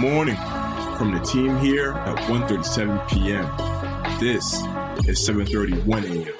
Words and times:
morning 0.00 0.36
from 0.96 1.12
the 1.12 1.20
team 1.20 1.58
here 1.58 1.92
at 1.92 2.16
1.37 2.20 3.06
p.m. 3.10 3.44
This 4.18 4.54
is 5.06 5.28
7.31 5.28 6.24
a.m. 6.24 6.34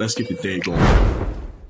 Let's 0.00 0.16
get 0.16 0.26
the 0.26 0.34
day 0.34 0.58
going. 0.58 0.82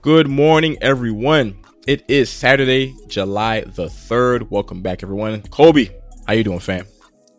Good 0.00 0.27
morning, 0.27 0.79
everyone. 0.80 1.59
It 1.86 2.03
is 2.09 2.30
Saturday, 2.30 2.96
July 3.09 3.61
the 3.61 3.89
3rd. 3.89 4.48
Welcome 4.50 4.80
back, 4.80 5.03
everyone. 5.03 5.43
Kobe, 5.43 5.90
how 6.27 6.32
you 6.32 6.45
doing, 6.45 6.61
fam? 6.61 6.86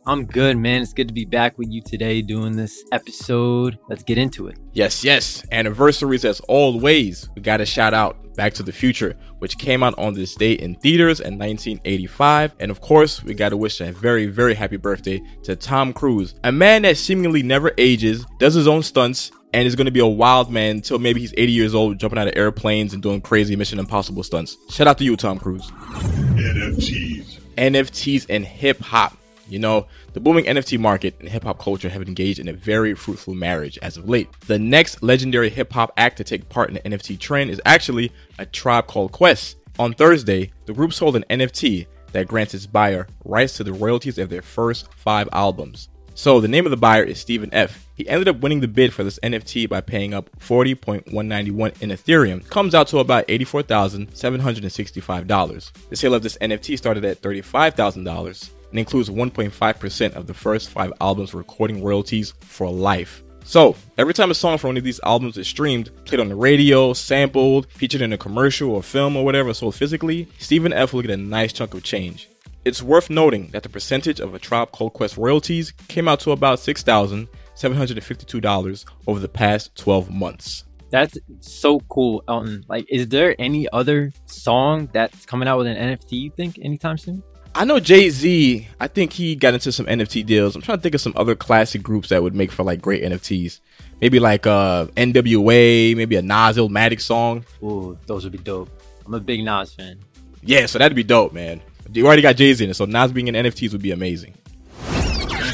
I'm 0.05 0.25
good, 0.25 0.57
man. 0.57 0.81
It's 0.81 0.91
good 0.91 1.07
to 1.07 1.13
be 1.13 1.23
back 1.23 1.57
with 1.57 1.69
you 1.69 1.81
today 1.81 2.21
doing 2.21 2.57
this 2.57 2.83
episode. 2.91 3.79
Let's 3.87 4.03
get 4.03 4.17
into 4.17 4.47
it. 4.47 4.57
Yes, 4.73 5.01
yes. 5.01 5.45
Anniversaries 5.49 6.25
as 6.25 6.41
always. 6.41 7.29
We 7.35 7.41
got 7.41 7.57
to 7.57 7.65
shout 7.65 7.93
out 7.93 8.17
Back 8.35 8.53
to 8.55 8.63
the 8.63 8.73
Future, 8.73 9.15
which 9.39 9.57
came 9.57 9.81
out 9.81 9.97
on 9.97 10.13
this 10.13 10.35
date 10.35 10.59
in 10.59 10.75
theaters 10.75 11.21
in 11.21 11.37
1985. 11.37 12.53
And 12.59 12.69
of 12.69 12.81
course, 12.81 13.23
we 13.23 13.33
got 13.33 13.49
to 13.49 13.57
wish 13.57 13.79
a 13.79 13.93
very, 13.93 14.25
very 14.25 14.55
happy 14.55 14.75
birthday 14.75 15.21
to 15.43 15.55
Tom 15.55 15.93
Cruise, 15.93 16.35
a 16.43 16.51
man 16.51 16.81
that 16.81 16.97
seemingly 16.97 17.41
never 17.41 17.71
ages, 17.77 18.25
does 18.39 18.55
his 18.55 18.67
own 18.67 18.83
stunts, 18.83 19.31
and 19.53 19.65
is 19.65 19.75
going 19.75 19.85
to 19.85 19.91
be 19.91 20.01
a 20.01 20.05
wild 20.05 20.51
man 20.51 20.77
until 20.77 20.99
maybe 20.99 21.21
he's 21.21 21.33
80 21.37 21.51
years 21.53 21.73
old, 21.73 21.97
jumping 21.97 22.19
out 22.19 22.27
of 22.27 22.35
airplanes 22.35 22.93
and 22.93 23.01
doing 23.01 23.21
crazy 23.21 23.55
Mission 23.55 23.79
Impossible 23.79 24.23
stunts. 24.23 24.57
Shout 24.69 24.87
out 24.87 24.97
to 24.97 25.05
you, 25.05 25.15
Tom 25.15 25.39
Cruise. 25.39 25.69
NFTs. 25.71 27.39
NFTs 27.55 28.25
and 28.27 28.43
hip 28.43 28.81
hop. 28.81 29.15
You 29.47 29.59
know, 29.59 29.87
the 30.13 30.19
booming 30.19 30.45
NFT 30.45 30.79
market 30.79 31.15
and 31.19 31.27
hip 31.27 31.43
hop 31.43 31.59
culture 31.59 31.89
have 31.89 32.07
engaged 32.07 32.39
in 32.39 32.47
a 32.47 32.53
very 32.53 32.93
fruitful 32.93 33.33
marriage 33.33 33.77
as 33.81 33.97
of 33.97 34.07
late. 34.07 34.29
The 34.41 34.59
next 34.59 35.03
legendary 35.03 35.49
hip 35.49 35.73
hop 35.73 35.91
act 35.97 36.17
to 36.17 36.23
take 36.23 36.47
part 36.49 36.69
in 36.69 36.75
the 36.75 36.81
NFT 36.81 37.19
trend 37.19 37.49
is 37.49 37.61
actually 37.65 38.11
a 38.39 38.45
tribe 38.45 38.87
called 38.87 39.11
Quest. 39.11 39.57
On 39.79 39.93
Thursday, 39.93 40.51
the 40.65 40.73
group 40.73 40.93
sold 40.93 41.15
an 41.15 41.25
NFT 41.29 41.87
that 42.11 42.27
grants 42.27 42.53
its 42.53 42.67
buyer 42.67 43.07
rights 43.25 43.57
to 43.57 43.63
the 43.63 43.73
royalties 43.73 44.19
of 44.19 44.29
their 44.29 44.43
first 44.43 44.93
five 44.93 45.27
albums. 45.33 45.89
So 46.15 46.39
the 46.39 46.47
name 46.47 46.67
of 46.67 46.69
the 46.69 46.77
buyer 46.77 47.03
is 47.03 47.19
Stephen 47.19 47.49
F. 47.51 47.87
He 47.95 48.07
ended 48.07 48.27
up 48.27 48.41
winning 48.41 48.59
the 48.59 48.67
bid 48.67 48.93
for 48.93 49.03
this 49.03 49.17
NFT 49.23 49.67
by 49.67 49.81
paying 49.81 50.13
up 50.13 50.29
40.191 50.39 51.81
in 51.81 51.89
Ethereum. 51.89 52.47
Comes 52.49 52.75
out 52.75 52.87
to 52.89 52.99
about 52.99 53.27
$84,765. 53.27 55.71
The 55.89 55.95
sale 55.95 56.13
of 56.13 56.21
this 56.21 56.37
NFT 56.37 56.77
started 56.77 57.03
at 57.03 57.23
$35,000 57.23 58.51
and 58.73 58.79
includes 58.79 59.07
1.5% 59.07 60.15
of 60.15 60.25
the 60.25 60.33
first 60.33 60.71
five 60.71 60.91
albums 60.99 61.35
recording 61.35 61.83
royalties 61.83 62.33
for 62.39 62.71
life. 62.71 63.21
So, 63.45 63.75
every 63.99 64.15
time 64.15 64.31
a 64.31 64.33
song 64.33 64.57
from 64.57 64.69
one 64.69 64.77
of 64.77 64.83
these 64.83 64.99
albums 65.03 65.37
is 65.37 65.47
streamed, 65.47 65.91
played 66.05 66.19
on 66.19 66.29
the 66.29 66.35
radio, 66.35 66.93
sampled, 66.93 67.71
featured 67.71 68.01
in 68.01 68.13
a 68.13 68.17
commercial 68.17 68.71
or 68.71 68.81
film 68.81 69.15
or 69.15 69.23
whatever 69.23 69.53
sold 69.53 69.75
physically, 69.75 70.27
Stephen 70.39 70.73
F 70.73 70.91
will 70.91 71.03
get 71.03 71.11
a 71.11 71.17
nice 71.17 71.53
chunk 71.53 71.75
of 71.75 71.83
change. 71.83 72.29
It's 72.65 72.81
worth 72.81 73.11
noting 73.11 73.49
that 73.49 73.61
the 73.61 73.69
percentage 73.69 74.19
of 74.19 74.33
a 74.33 74.39
Tribe 74.39 74.71
Called 74.71 74.93
Quest 74.93 75.17
royalties 75.17 75.71
came 75.87 76.07
out 76.07 76.19
to 76.21 76.31
about 76.31 76.57
$6,752 76.57 78.85
over 79.05 79.19
the 79.19 79.29
past 79.29 79.75
12 79.75 80.09
months. 80.09 80.63
That's 80.89 81.15
so 81.41 81.79
cool, 81.89 82.23
Elton. 82.27 82.63
Like, 82.67 82.87
is 82.89 83.07
there 83.09 83.35
any 83.37 83.69
other 83.71 84.11
song 84.25 84.89
that's 84.93 85.27
coming 85.27 85.47
out 85.47 85.59
with 85.59 85.67
an 85.67 85.75
NFT 85.75 86.13
you 86.13 86.31
think 86.31 86.57
anytime 86.59 86.97
soon? 86.97 87.21
I 87.55 87.65
know 87.65 87.79
Jay 87.79 88.09
Z. 88.09 88.67
I 88.79 88.87
think 88.87 89.13
he 89.13 89.35
got 89.35 89.53
into 89.53 89.71
some 89.71 89.85
NFT 89.85 90.25
deals. 90.25 90.55
I'm 90.55 90.61
trying 90.63 90.79
to 90.79 90.81
think 90.81 90.95
of 90.95 91.01
some 91.01 91.13
other 91.15 91.35
classic 91.35 91.83
groups 91.83 92.09
that 92.09 92.23
would 92.23 92.33
make 92.33 92.51
for 92.51 92.63
like 92.63 92.81
great 92.81 93.03
NFTs. 93.03 93.59
Maybe 94.01 94.19
like 94.19 94.47
uh 94.47 94.87
NWA, 94.97 95.95
maybe 95.95 96.15
a 96.15 96.21
Nas 96.21 96.57
Illmatic 96.57 96.99
song. 96.99 97.45
Ooh, 97.61 97.97
those 98.07 98.23
would 98.23 98.31
be 98.31 98.39
dope. 98.39 98.69
I'm 99.05 99.13
a 99.13 99.19
big 99.19 99.43
Nas 99.43 99.73
fan. 99.73 99.99
Yeah, 100.41 100.65
so 100.65 100.79
that'd 100.79 100.95
be 100.95 101.03
dope, 101.03 101.31
man. 101.31 101.61
You 101.91 102.07
already 102.07 102.23
got 102.23 102.37
Jay 102.37 102.51
Z 102.53 102.63
in 102.63 102.71
it, 102.71 102.73
so 102.73 102.85
Nas 102.85 103.11
being 103.11 103.27
in 103.27 103.35
NFTs 103.35 103.71
would 103.71 103.83
be 103.83 103.91
amazing. 103.91 104.33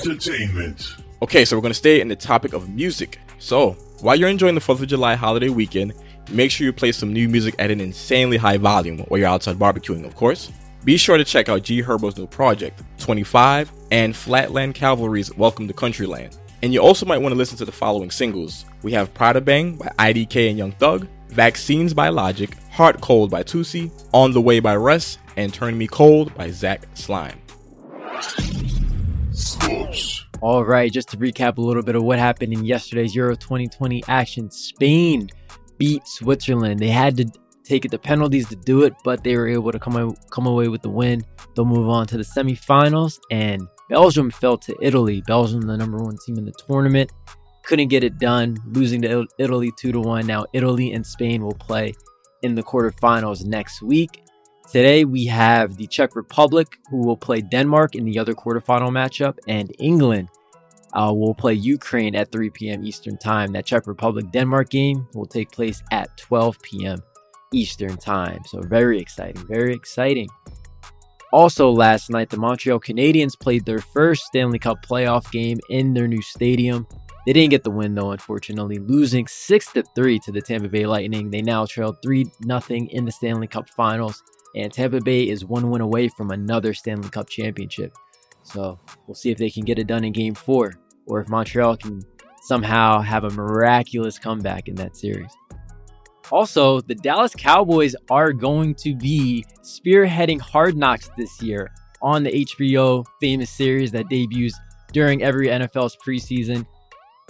Entertainment. 0.06 0.96
Okay, 1.22 1.44
so 1.44 1.58
we're 1.58 1.62
gonna 1.62 1.74
stay 1.74 2.00
in 2.00 2.08
the 2.08 2.16
topic 2.16 2.54
of 2.54 2.70
music. 2.70 3.20
So 3.40 3.72
while 4.00 4.16
you're 4.16 4.30
enjoying 4.30 4.56
the 4.56 4.62
4th 4.62 4.82
of 4.82 4.88
July 4.88 5.16
holiday 5.16 5.50
weekend, 5.50 5.94
make 6.32 6.50
sure 6.50 6.64
you 6.64 6.72
play 6.72 6.94
some 6.94 7.12
new 7.12 7.28
music 7.28 7.56
at 7.60 7.72
an 7.72 7.82
insanely 7.82 8.38
high 8.38 8.58
volume 8.58 9.00
while 9.10 9.20
you're 9.20 9.28
outside 9.28 9.58
barbecuing, 9.58 10.06
of 10.06 10.16
course. 10.16 10.50
Be 10.86 10.96
sure 10.96 11.18
to 11.18 11.26
check 11.26 11.50
out 11.50 11.64
G 11.64 11.82
Herbo's 11.82 12.18
new 12.18 12.26
project, 12.26 12.82
25, 13.00 13.72
and 13.92 14.16
Flatland 14.16 14.76
Cavalry's 14.76 15.36
Welcome 15.36 15.68
to 15.68 15.74
Countryland. 15.74 16.38
And 16.62 16.74
you 16.74 16.82
also 16.82 17.06
might 17.06 17.18
want 17.18 17.34
to 17.34 17.38
listen 17.38 17.58
to 17.58 17.66
the 17.66 17.72
following 17.72 18.10
singles. 18.10 18.66
We 18.82 18.94
have 18.94 19.14
Prada 19.14 19.42
Bang 19.42 19.76
by 19.76 19.88
IDK 20.00 20.50
and 20.50 20.58
Young 20.58 20.72
Thug, 20.74 21.08
Vaccines 21.28 21.94
by 21.94 22.08
Logic, 22.10 22.50
Heart 22.72 23.02
Cold 23.02 23.30
by 23.30 23.44
Tusi, 23.44 23.92
On 24.14 24.32
the 24.32 24.42
Way 24.42 24.62
by 24.62 24.78
Russ, 24.78 25.18
and 25.36 25.54
Turn 25.54 25.78
Me 25.78 25.86
Cold 25.86 26.34
by 26.36 26.50
Zach 26.50 26.88
Slime. 26.94 27.40
Sports. 29.32 30.26
All 30.42 30.64
right, 30.64 30.92
just 30.92 31.10
to 31.10 31.18
recap 31.18 31.58
a 31.58 31.62
little 31.62 31.84
bit 31.84 31.96
of 31.98 32.04
what 32.04 32.20
happened 32.20 32.54
in 32.54 32.64
yesterday's 32.64 33.14
Euro 33.16 33.36
2020 33.36 34.02
action, 34.08 34.50
Spain 34.50 35.30
beat 35.78 36.08
Switzerland. 36.08 36.80
They 36.80 36.88
had 36.88 37.18
to 37.18 37.26
take 37.70 37.86
it 37.86 37.92
to 37.92 38.00
penalties 38.00 38.50
to 38.50 38.56
do 38.56 38.82
it, 38.82 38.94
but 39.04 39.24
they 39.24 39.38
were 39.38 39.48
able 39.48 39.72
to 39.72 39.80
come 39.80 40.16
come 40.32 40.48
away 40.48 40.68
with 40.68 40.82
the 40.82 40.90
win. 40.90 41.24
They'll 41.56 41.66
move 41.66 41.88
on 41.88 42.08
to 42.08 42.18
the 42.18 42.24
semifinals, 42.24 43.20
and 43.30 43.62
Belgium 43.90 44.32
fell 44.32 44.58
to 44.58 44.76
Italy. 44.82 45.22
Belgium, 45.28 45.62
the 45.62 45.78
number 45.78 46.00
one 46.00 46.18
team 46.26 46.38
in 46.38 46.46
the 46.46 46.54
tournament, 46.68 47.12
couldn't 47.64 47.90
get 47.90 48.04
it 48.04 48.18
done, 48.18 48.58
losing 48.66 49.02
to 49.04 49.28
Italy 49.38 49.72
two 49.78 49.92
to 49.92 50.00
one. 50.00 50.26
Now 50.26 50.46
Italy 50.54 50.94
and 50.94 51.06
Spain 51.06 51.44
will 51.44 51.54
play 51.54 51.94
in 52.42 52.56
the 52.56 52.64
quarterfinals 52.64 53.46
next 53.46 53.82
week. 53.84 54.24
Today 54.72 55.06
we 55.06 55.26
have 55.26 55.78
the 55.78 55.88
Czech 55.88 56.16
Republic, 56.16 56.78
who 56.90 56.98
will 57.06 57.18
play 57.18 57.42
Denmark 57.42 57.96
in 57.96 58.06
the 58.06 58.18
other 58.18 58.34
quarterfinal 58.34 58.90
matchup, 58.90 59.38
and 59.48 59.72
England 59.80 60.30
uh, 60.94 61.14
will 61.16 61.36
play 61.36 61.54
Ukraine 61.54 62.16
at 62.16 62.32
3 62.32 62.50
p.m. 62.50 62.84
Eastern 62.84 63.18
Time. 63.18 63.52
That 63.52 63.66
Czech 63.66 63.86
Republic 63.88 64.32
Denmark 64.32 64.70
game 64.70 65.08
will 65.14 65.26
take 65.26 65.52
place 65.52 65.84
at 65.92 66.16
12 66.18 66.60
p.m. 66.62 67.00
Eastern 67.54 67.98
Time. 67.98 68.42
So 68.46 68.62
very 68.62 69.00
exciting, 69.00 69.46
very 69.48 69.74
exciting. 69.74 70.28
Also, 71.32 71.70
last 71.70 72.10
night, 72.10 72.30
the 72.30 72.38
Montreal 72.38 72.80
Canadiens 72.80 73.40
played 73.40 73.64
their 73.66 73.80
first 73.80 74.24
Stanley 74.24 74.58
Cup 74.58 74.84
playoff 74.84 75.30
game 75.32 75.60
in 75.70 75.94
their 75.94 76.08
new 76.08 76.22
stadium. 76.22 76.88
They 77.26 77.34
didn't 77.34 77.52
get 77.52 77.64
the 77.64 77.70
win 77.70 77.94
though, 77.94 78.12
unfortunately, 78.12 78.80
losing 78.80 79.28
six 79.28 79.72
to 79.74 79.84
three 79.96 80.18
to 80.20 80.32
the 80.32 80.42
Tampa 80.42 80.70
Bay 80.70 80.88
Lightning. 80.88 81.30
They 81.30 81.42
now 81.42 81.66
trail 81.66 81.96
three 82.02 82.26
nothing 82.42 82.88
in 82.88 83.06
the 83.06 83.12
Stanley 83.12 83.46
Cup 83.46 83.70
Finals, 83.70 84.24
and 84.56 84.74
Tampa 84.74 85.02
Bay 85.02 85.28
is 85.28 85.46
one 85.46 85.70
win 85.70 85.82
away 85.82 86.08
from 86.08 86.32
another 86.32 86.74
Stanley 86.74 87.10
Cup 87.10 87.30
championship. 87.30 87.94
So 88.42 88.80
we'll 89.06 89.14
see 89.14 89.30
if 89.30 89.38
they 89.38 89.52
can 89.52 89.64
get 89.66 89.78
it 89.78 89.86
done 89.86 90.04
in 90.04 90.14
Game 90.14 90.34
Four, 90.34 90.74
or 91.06 91.20
if 91.22 91.30
Montreal 91.30 91.78
can 91.78 92.02
somehow 92.42 93.02
have 93.02 93.26
a 93.26 93.30
miraculous 93.30 94.18
comeback 94.18 94.68
in 94.68 94.74
that 94.76 94.98
series. 94.98 95.32
Also, 96.32 96.80
the 96.82 96.96
Dallas 96.96 97.34
Cowboys 97.36 97.96
are 98.10 98.32
going 98.34 98.76
to 98.76 98.96
be 98.96 99.46
spearheading 99.62 100.40
Hard 100.40 100.78
Knocks 100.78 101.10
this 101.18 101.42
year 101.42 101.72
on 102.02 102.24
the 102.24 102.46
HBO 102.46 103.06
famous 103.20 103.50
series 103.50 103.92
that 103.92 104.10
debuts 104.10 104.56
during 104.92 105.24
every 105.24 105.48
NFL's 105.48 105.98
preseason. 106.06 106.66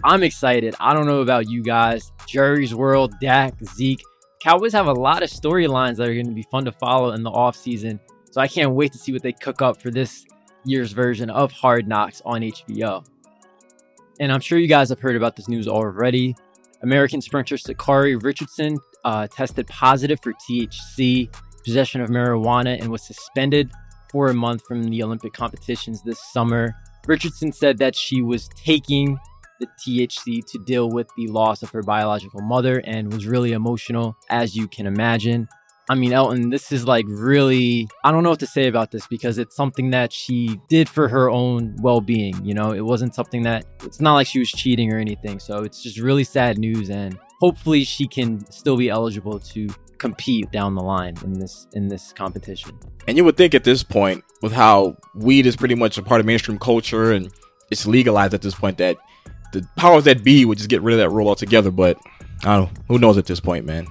I'm 0.03 0.23
excited. 0.23 0.75
I 0.79 0.93
don't 0.93 1.07
know 1.07 1.21
about 1.21 1.49
you 1.49 1.63
guys. 1.63 2.11
Jerry's 2.27 2.73
World, 2.73 3.13
Dak, 3.19 3.53
Zeke. 3.63 4.01
Cowboys 4.41 4.73
have 4.73 4.87
a 4.87 4.93
lot 4.93 5.23
of 5.23 5.29
storylines 5.29 5.97
that 5.97 6.07
are 6.07 6.13
going 6.13 6.27
to 6.27 6.33
be 6.33 6.47
fun 6.49 6.65
to 6.65 6.71
follow 6.71 7.11
in 7.11 7.23
the 7.23 7.31
offseason. 7.31 7.99
So 8.31 8.39
I 8.39 8.47
can't 8.47 8.71
wait 8.71 8.91
to 8.93 8.97
see 8.97 9.11
what 9.11 9.23
they 9.23 9.33
cook 9.33 9.61
up 9.61 9.81
for 9.81 9.91
this 9.91 10.25
year's 10.63 10.91
version 10.91 11.29
of 11.29 11.51
Hard 11.51 11.87
Knocks 11.87 12.21
on 12.25 12.41
HBO. 12.41 13.05
And 14.19 14.31
I'm 14.31 14.41
sure 14.41 14.57
you 14.57 14.67
guys 14.67 14.89
have 14.89 14.99
heard 14.99 15.15
about 15.15 15.35
this 15.35 15.47
news 15.47 15.67
already. 15.67 16.35
American 16.81 17.21
sprinter 17.21 17.55
Sha'Carri 17.55 18.21
Richardson 18.21 18.77
uh, 19.03 19.27
tested 19.27 19.67
positive 19.67 20.19
for 20.21 20.33
THC, 20.49 21.33
possession 21.63 22.01
of 22.01 22.09
marijuana, 22.09 22.79
and 22.79 22.89
was 22.89 23.05
suspended 23.05 23.71
for 24.11 24.29
a 24.29 24.33
month 24.33 24.63
from 24.67 24.83
the 24.83 25.03
Olympic 25.03 25.33
competitions 25.33 26.01
this 26.03 26.19
summer. 26.31 26.75
Richardson 27.07 27.51
said 27.51 27.77
that 27.79 27.95
she 27.95 28.21
was 28.21 28.49
taking 28.49 29.17
the 29.59 29.67
THC 29.85 30.45
to 30.45 30.59
deal 30.59 30.89
with 30.89 31.07
the 31.17 31.27
loss 31.27 31.63
of 31.63 31.69
her 31.71 31.83
biological 31.83 32.41
mother 32.41 32.81
and 32.85 33.11
was 33.11 33.27
really 33.27 33.51
emotional, 33.51 34.15
as 34.29 34.55
you 34.55 34.67
can 34.67 34.87
imagine. 34.87 35.47
I 35.89 35.95
mean, 35.95 36.13
Elton, 36.13 36.51
this 36.51 36.71
is 36.71 36.85
like 36.85 37.05
really, 37.07 37.87
I 38.03 38.11
don't 38.11 38.23
know 38.23 38.29
what 38.29 38.39
to 38.41 38.47
say 38.47 38.67
about 38.67 38.91
this 38.91 39.07
because 39.07 39.39
it's 39.39 39.55
something 39.55 39.89
that 39.89 40.13
she 40.13 40.61
did 40.69 40.87
for 40.87 41.07
her 41.07 41.31
own 41.31 41.75
well 41.81 41.99
being. 41.99 42.45
You 42.45 42.53
know, 42.53 42.73
it 42.73 42.85
wasn't 42.85 43.15
something 43.15 43.41
that, 43.43 43.65
it's 43.83 43.99
not 43.99 44.13
like 44.13 44.27
she 44.27 44.37
was 44.37 44.51
cheating 44.51 44.93
or 44.93 44.99
anything. 44.99 45.39
So 45.39 45.63
it's 45.63 45.81
just 45.81 45.97
really 45.97 46.23
sad 46.23 46.59
news. 46.59 46.91
And 46.91 47.17
hopefully 47.39 47.83
she 47.83 48.07
can 48.07 48.45
still 48.51 48.77
be 48.77 48.89
eligible 48.89 49.39
to 49.39 49.67
compete 49.97 50.51
down 50.51 50.75
the 50.75 50.81
line 50.81 51.15
in 51.23 51.33
this 51.33 51.67
in 51.73 51.87
this 51.87 52.13
competition. 52.13 52.77
And 53.07 53.17
you 53.17 53.23
would 53.25 53.35
think 53.35 53.55
at 53.55 53.63
this 53.63 53.83
point, 53.83 54.23
with 54.43 54.53
how 54.53 54.95
weed 55.15 55.47
is 55.47 55.55
pretty 55.55 55.75
much 55.75 55.97
a 55.97 56.03
part 56.03 56.19
of 56.19 56.25
mainstream 56.27 56.59
culture 56.59 57.11
and 57.13 57.31
it's 57.71 57.87
legalized 57.87 58.35
at 58.35 58.43
this 58.43 58.53
point, 58.53 58.77
that 58.77 58.97
the 59.53 59.67
powers 59.75 60.03
that 60.03 60.23
be 60.23 60.45
would 60.45 60.59
just 60.59 60.69
get 60.69 60.83
rid 60.83 60.93
of 60.93 60.99
that 60.99 61.09
rule 61.09 61.27
altogether. 61.27 61.71
But 61.71 61.97
I 62.43 62.57
don't. 62.57 62.69
Who 62.87 62.99
knows 62.99 63.17
at 63.17 63.25
this 63.25 63.39
point, 63.39 63.65
man? 63.65 63.87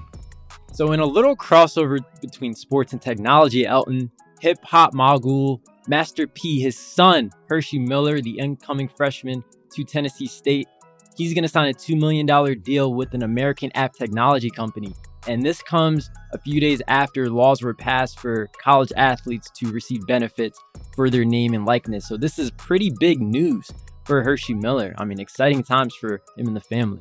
So, 0.73 0.93
in 0.93 1.01
a 1.01 1.07
little 1.07 1.37
crossover 1.37 1.99
between 2.21 2.55
sports 2.55 2.93
and 2.93 3.03
technology, 3.03 3.67
Elton, 3.67 4.11
hip 4.41 4.59
hop 4.65 4.95
mogul 4.95 5.61
Master 5.89 6.27
P, 6.27 6.61
his 6.61 6.79
son, 6.79 7.31
Hercy 7.49 7.79
Miller, 7.79 8.21
the 8.21 8.39
incoming 8.39 8.89
freshman 8.89 9.43
to 9.73 9.85
Tennessee 9.85 10.27
State, 10.27 10.69
he's 11.17 11.35
going 11.35 11.43
to 11.43 11.49
sign 11.49 11.71
a 11.71 11.73
$2 11.73 11.99
million 11.99 12.27
deal 12.61 12.95
with 12.95 13.15
an 13.15 13.23
American 13.23 13.71
app 13.75 13.95
technology 13.95 14.51
company. 14.51 14.95
And 15.27 15.43
this 15.43 15.63
comes 15.63 16.11
a 16.33 16.39
few 16.39 16.61
days 16.61 16.81
after 16.89 17.29
laws 17.29 17.63
were 17.63 17.75
passed 17.75 18.21
for 18.21 18.49
college 18.63 18.93
athletes 18.97 19.51
to 19.57 19.73
receive 19.73 20.07
benefits 20.07 20.59
for 20.95 21.11
their 21.11 21.25
name 21.25 21.55
and 21.55 21.67
likeness. 21.67 22.07
So 22.07 22.17
this 22.17 22.39
is 22.39 22.51
pretty 22.53 22.93
big 23.01 23.21
news 23.21 23.71
for 24.05 24.23
Hercy 24.23 24.55
Miller. 24.55 24.95
I 24.97 25.05
mean, 25.05 25.21
exciting 25.21 25.63
times 25.63 25.95
for 25.95 26.23
him 26.37 26.47
and 26.47 26.57
the 26.57 26.61
family. 26.61 27.01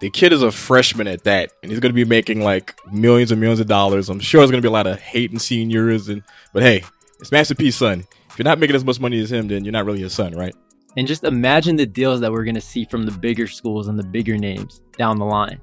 The 0.00 0.10
kid 0.10 0.32
is 0.32 0.42
a 0.42 0.50
freshman 0.50 1.06
at 1.06 1.24
that, 1.24 1.52
and 1.62 1.70
he's 1.70 1.80
going 1.80 1.90
to 1.90 1.94
be 1.94 2.04
making 2.04 2.42
like 2.42 2.78
millions 2.92 3.30
and 3.30 3.40
millions 3.40 3.60
of 3.60 3.66
dollars. 3.66 4.08
I'm 4.08 4.20
sure 4.20 4.40
there's 4.40 4.50
going 4.50 4.62
to 4.62 4.66
be 4.66 4.70
a 4.70 4.72
lot 4.72 4.86
of 4.86 5.00
hating 5.00 5.38
seniors, 5.38 6.08
and 6.08 6.22
but 6.52 6.62
hey, 6.62 6.84
it's 7.20 7.32
Master 7.32 7.54
son. 7.70 8.04
If 8.28 8.38
you're 8.38 8.44
not 8.44 8.58
making 8.58 8.76
as 8.76 8.84
much 8.84 8.98
money 8.98 9.20
as 9.20 9.30
him, 9.30 9.48
then 9.48 9.64
you're 9.64 9.72
not 9.72 9.86
really 9.86 10.00
his 10.00 10.12
son, 10.12 10.32
right? 10.34 10.54
And 10.96 11.06
just 11.06 11.24
imagine 11.24 11.76
the 11.76 11.86
deals 11.86 12.20
that 12.20 12.32
we're 12.32 12.44
going 12.44 12.54
to 12.54 12.60
see 12.60 12.84
from 12.84 13.04
the 13.04 13.12
bigger 13.12 13.46
schools 13.46 13.88
and 13.88 13.98
the 13.98 14.04
bigger 14.04 14.36
names 14.36 14.80
down 14.98 15.18
the 15.18 15.24
line. 15.24 15.60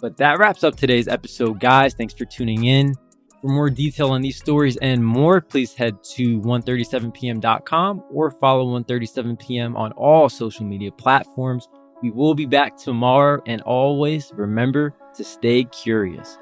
But 0.00 0.16
that 0.16 0.38
wraps 0.38 0.64
up 0.64 0.76
today's 0.76 1.06
episode, 1.06 1.60
guys. 1.60 1.94
Thanks 1.94 2.14
for 2.14 2.24
tuning 2.24 2.64
in. 2.64 2.94
For 3.40 3.48
more 3.48 3.70
detail 3.70 4.10
on 4.10 4.20
these 4.20 4.36
stories 4.36 4.76
and 4.78 5.04
more, 5.04 5.40
please 5.40 5.74
head 5.74 6.02
to 6.14 6.40
137pm.com 6.40 8.04
or 8.10 8.30
follow 8.30 8.80
137pm 8.80 9.76
on 9.76 9.92
all 9.92 10.28
social 10.28 10.64
media 10.64 10.92
platforms. 10.92 11.68
We 12.02 12.10
will 12.10 12.34
be 12.34 12.46
back 12.46 12.76
tomorrow, 12.76 13.40
and 13.46 13.62
always 13.62 14.32
remember 14.34 14.92
to 15.14 15.24
stay 15.24 15.64
curious. 15.64 16.38